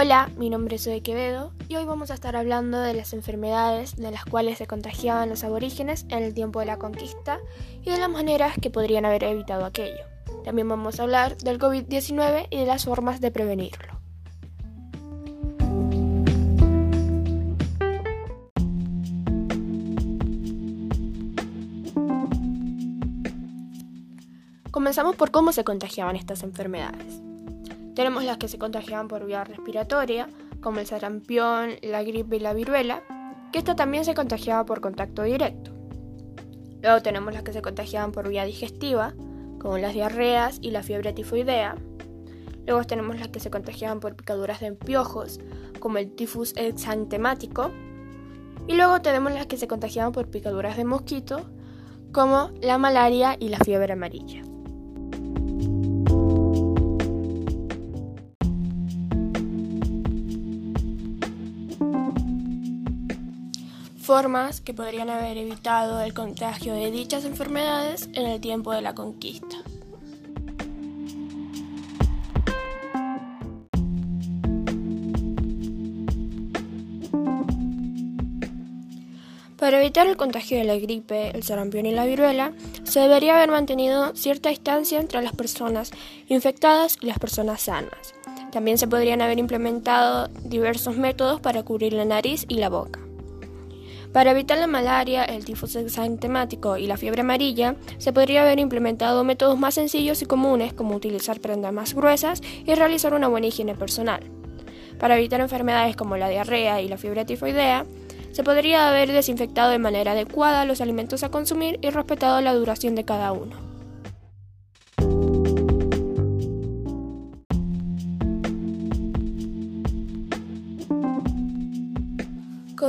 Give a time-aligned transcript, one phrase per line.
[0.00, 3.96] Hola, mi nombre es Zoe Quevedo y hoy vamos a estar hablando de las enfermedades
[3.96, 7.40] de las cuales se contagiaban los aborígenes en el tiempo de la conquista
[7.82, 10.04] y de las maneras que podrían haber evitado aquello.
[10.44, 13.98] También vamos a hablar del COVID-19 y de las formas de prevenirlo.
[24.70, 27.27] Comenzamos por cómo se contagiaban estas enfermedades.
[27.98, 30.28] Tenemos las que se contagiaban por vía respiratoria,
[30.60, 33.02] como el sarampión, la gripe y la viruela,
[33.50, 35.72] que esta también se contagiaba por contacto directo.
[36.80, 39.14] Luego tenemos las que se contagiaban por vía digestiva,
[39.58, 41.74] como las diarreas y la fiebre tifoidea.
[42.68, 45.40] Luego tenemos las que se contagiaban por picaduras de piojos,
[45.80, 47.72] como el tifus exantemático.
[48.68, 51.50] Y luego tenemos las que se contagiaban por picaduras de mosquito,
[52.12, 54.47] como la malaria y la fiebre amarilla.
[64.08, 68.94] Formas que podrían haber evitado el contagio de dichas enfermedades en el tiempo de la
[68.94, 69.58] conquista.
[79.58, 83.50] Para evitar el contagio de la gripe, el sarampión y la viruela, se debería haber
[83.50, 85.90] mantenido cierta distancia entre las personas
[86.28, 88.14] infectadas y las personas sanas.
[88.52, 93.00] También se podrían haber implementado diversos métodos para cubrir la nariz y la boca.
[94.18, 99.22] Para evitar la malaria, el tifus exantemático y la fiebre amarilla, se podría haber implementado
[99.22, 103.76] métodos más sencillos y comunes como utilizar prendas más gruesas y realizar una buena higiene
[103.76, 104.24] personal.
[104.98, 107.86] Para evitar enfermedades como la diarrea y la fiebre tifoidea,
[108.32, 112.96] se podría haber desinfectado de manera adecuada los alimentos a consumir y respetado la duración
[112.96, 113.67] de cada uno.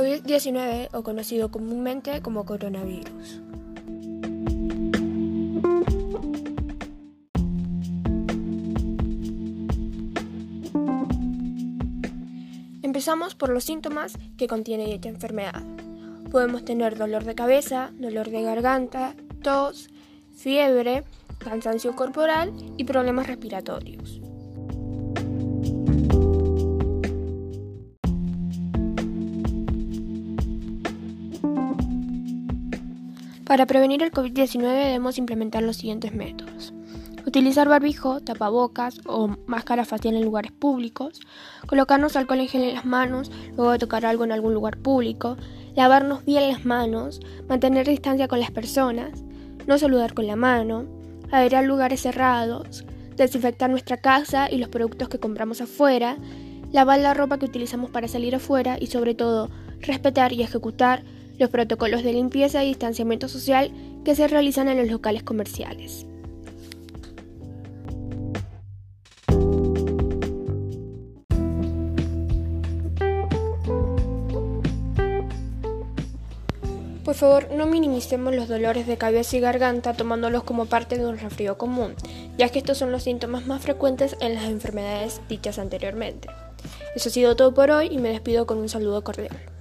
[0.00, 3.44] COVID-19 o conocido comúnmente como coronavirus.
[12.82, 15.62] Empezamos por los síntomas que contiene dicha enfermedad.
[16.30, 19.90] Podemos tener dolor de cabeza, dolor de garganta, tos,
[20.34, 21.04] fiebre,
[21.38, 24.29] cansancio corporal y problemas respiratorios.
[33.50, 36.72] Para prevenir el COVID-19 debemos implementar los siguientes métodos.
[37.26, 41.18] Utilizar barbijo, tapabocas o máscara facial en lugares públicos,
[41.66, 45.36] colocarnos alcohol en gel en las manos luego de tocar algo en algún lugar público,
[45.74, 49.24] lavarnos bien las manos, mantener distancia con las personas,
[49.66, 50.86] no saludar con la mano,
[51.32, 52.84] a lugares cerrados,
[53.16, 56.18] desinfectar nuestra casa y los productos que compramos afuera,
[56.70, 59.50] lavar la ropa que utilizamos para salir afuera y sobre todo
[59.80, 61.02] respetar y ejecutar
[61.40, 63.72] los protocolos de limpieza y distanciamiento social
[64.04, 66.06] que se realizan en los locales comerciales.
[77.04, 81.18] Por favor, no minimicemos los dolores de cabeza y garganta tomándolos como parte de un
[81.18, 81.94] resfrío común,
[82.36, 86.28] ya que estos son los síntomas más frecuentes en las enfermedades dichas anteriormente.
[86.94, 89.59] Eso ha sido todo por hoy y me despido con un saludo cordial.